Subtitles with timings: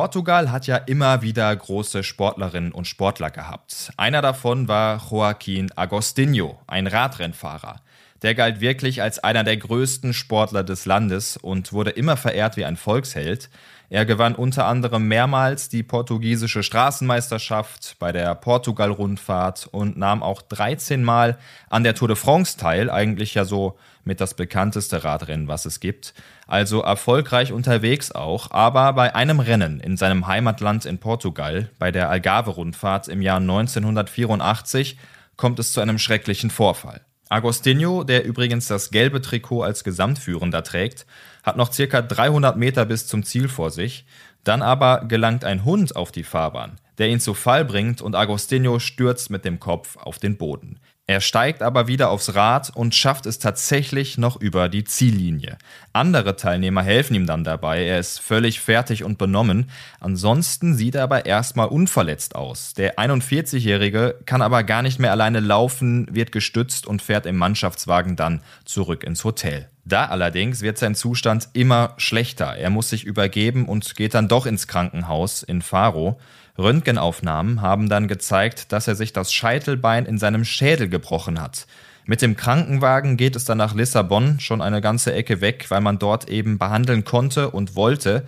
[0.00, 3.92] Portugal hat ja immer wieder große Sportlerinnen und Sportler gehabt.
[3.98, 7.82] Einer davon war Joaquim Agostinho, ein Radrennfahrer.
[8.22, 12.66] Der galt wirklich als einer der größten Sportler des Landes und wurde immer verehrt wie
[12.66, 13.48] ein Volksheld.
[13.88, 21.02] Er gewann unter anderem mehrmals die portugiesische Straßenmeisterschaft bei der Portugal-Rundfahrt und nahm auch 13
[21.02, 21.38] Mal
[21.70, 25.80] an der Tour de France teil, eigentlich ja so mit das bekannteste Radrennen, was es
[25.80, 26.14] gibt.
[26.46, 32.10] Also erfolgreich unterwegs auch, aber bei einem Rennen in seinem Heimatland in Portugal, bei der
[32.10, 34.98] Algarve-Rundfahrt im Jahr 1984,
[35.36, 37.00] kommt es zu einem schrecklichen Vorfall.
[37.32, 41.06] Agostinho, der übrigens das gelbe Trikot als Gesamtführender trägt,
[41.44, 44.04] hat noch circa 300 Meter bis zum Ziel vor sich.
[44.42, 48.80] Dann aber gelangt ein Hund auf die Fahrbahn, der ihn zu Fall bringt und Agostinho
[48.80, 50.80] stürzt mit dem Kopf auf den Boden.
[51.10, 55.58] Er steigt aber wieder aufs Rad und schafft es tatsächlich noch über die Ziellinie.
[55.92, 59.72] Andere Teilnehmer helfen ihm dann dabei, er ist völlig fertig und benommen.
[59.98, 62.74] Ansonsten sieht er aber erstmal unverletzt aus.
[62.74, 68.14] Der 41-Jährige kann aber gar nicht mehr alleine laufen, wird gestützt und fährt im Mannschaftswagen
[68.14, 69.68] dann zurück ins Hotel.
[69.90, 72.54] Da allerdings wird sein Zustand immer schlechter.
[72.56, 76.20] Er muss sich übergeben und geht dann doch ins Krankenhaus in Faro.
[76.56, 81.66] Röntgenaufnahmen haben dann gezeigt, dass er sich das Scheitelbein in seinem Schädel gebrochen hat.
[82.04, 85.98] Mit dem Krankenwagen geht es dann nach Lissabon, schon eine ganze Ecke weg, weil man
[85.98, 88.24] dort eben behandeln konnte und wollte.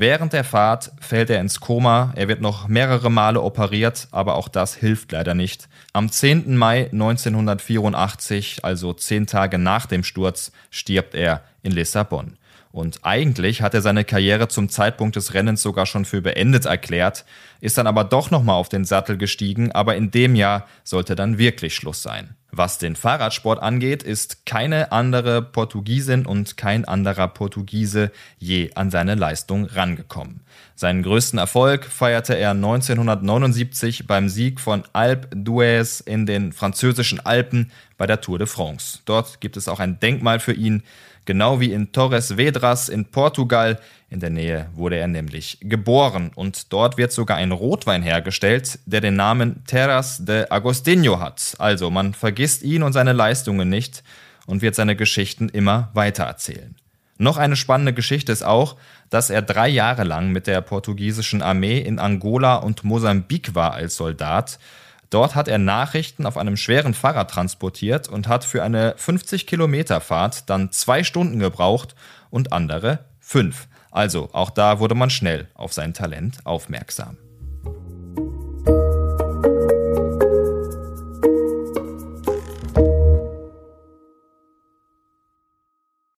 [0.00, 4.46] Während der Fahrt fällt er ins Koma, er wird noch mehrere Male operiert, aber auch
[4.46, 5.68] das hilft leider nicht.
[5.92, 6.56] Am 10.
[6.56, 12.36] Mai 1984, also zehn Tage nach dem Sturz, stirbt er in Lissabon.
[12.70, 17.24] Und eigentlich hat er seine Karriere zum Zeitpunkt des Rennens sogar schon für beendet erklärt,
[17.60, 21.38] ist dann aber doch nochmal auf den Sattel gestiegen, aber in dem Jahr sollte dann
[21.38, 22.36] wirklich Schluss sein.
[22.58, 29.14] Was den Fahrradsport angeht, ist keine andere Portugiesin und kein anderer Portugiese je an seine
[29.14, 30.40] Leistung rangekommen.
[30.74, 37.70] Seinen größten Erfolg feierte er 1979 beim Sieg von Alpe d'Huez in den französischen Alpen
[37.96, 39.02] bei der Tour de France.
[39.04, 40.82] Dort gibt es auch ein Denkmal für ihn,
[41.28, 43.78] genau wie in Torres Vedras in Portugal.
[44.08, 49.02] In der Nähe wurde er nämlich geboren und dort wird sogar ein Rotwein hergestellt, der
[49.02, 51.54] den Namen Terras de Agostinho hat.
[51.58, 54.02] Also man vergisst ihn und seine Leistungen nicht
[54.46, 56.74] und wird seine Geschichten immer weitererzählen.
[57.18, 58.76] Noch eine spannende Geschichte ist auch,
[59.10, 63.96] dass er drei Jahre lang mit der portugiesischen Armee in Angola und Mosambik war als
[63.96, 64.58] Soldat
[65.10, 70.00] Dort hat er Nachrichten auf einem schweren Fahrrad transportiert und hat für eine 50 Kilometer
[70.00, 71.94] Fahrt dann zwei Stunden gebraucht
[72.30, 73.68] und andere fünf.
[73.90, 77.16] Also auch da wurde man schnell auf sein Talent aufmerksam.